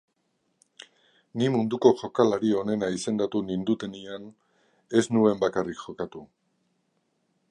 Ni 1.41 1.49
munduko 1.55 1.91
jokalari 1.99 2.55
onena 2.61 2.89
izendatu 2.95 3.43
nindutenean 3.51 4.27
ez 5.01 5.05
nuen 5.17 5.45
bakarrik 5.47 5.85
jokatu. 5.87 6.25